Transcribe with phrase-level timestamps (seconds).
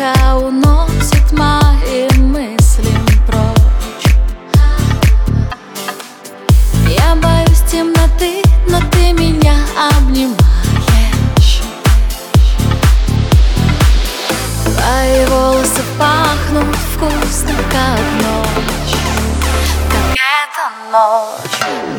[0.00, 2.90] Уносит мои мысли
[3.26, 4.16] прочь.
[6.88, 9.56] Я боюсь темноты, но ты меня
[9.98, 11.60] обнимаешь
[14.64, 18.96] Твои волосы пахнут вкусно, как ночь.
[19.90, 21.89] Как эта ночь.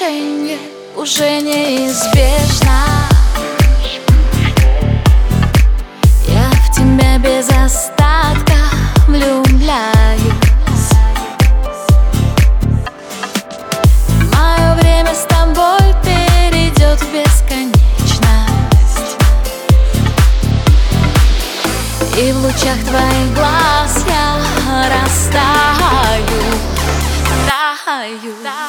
[0.00, 0.58] решение
[0.96, 2.80] уже неизбежно.
[6.26, 8.56] Я в тебя без остатка
[9.06, 10.22] влюбляюсь.
[14.32, 19.18] Мое время с тобой перейдет в бесконечность.
[22.16, 24.38] И в лучах твоих глаз я
[24.88, 26.40] растаю
[28.00, 28.59] Раю.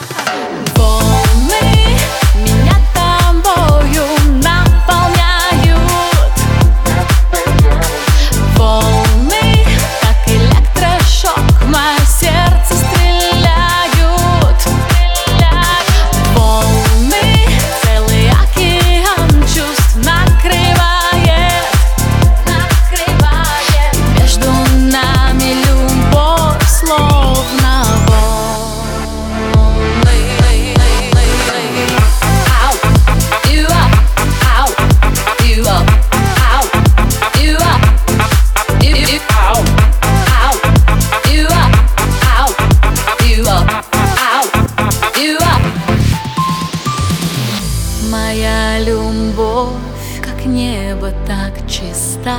[51.27, 52.37] так чиста.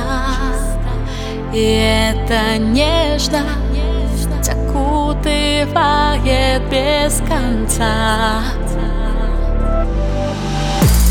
[1.53, 3.43] И это нежно
[4.43, 5.69] Закутывает
[6.69, 8.43] без конца.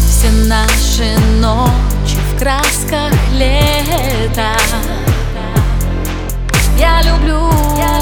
[0.06, 4.52] Все наши ночи в красках лета.
[6.78, 8.01] Я люблю, я люблю